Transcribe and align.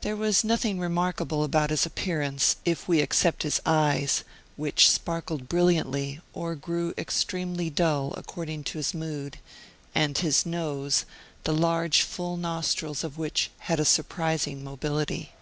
There 0.00 0.16
was 0.16 0.42
nothing 0.44 0.80
remarkable 0.80 1.44
about 1.44 1.68
his 1.68 1.84
appearance, 1.84 2.56
if 2.64 2.88
we 2.88 3.00
except 3.00 3.42
his 3.42 3.60
eyes, 3.66 4.24
which 4.56 4.88
sparkled 4.90 5.46
brilliantly 5.46 6.22
or 6.32 6.54
grew 6.54 6.94
extremely 6.96 7.68
dull, 7.68 8.14
according 8.16 8.64
to 8.64 8.78
his 8.78 8.94
mood; 8.94 9.36
and 9.94 10.16
his 10.16 10.46
nose, 10.46 11.04
the 11.44 11.52
large 11.52 12.00
full 12.00 12.38
nostrils 12.38 13.04
of 13.04 13.18
which 13.18 13.50
had 13.58 13.78
a 13.78 13.84
surprising 13.84 14.64
mobility. 14.64 15.32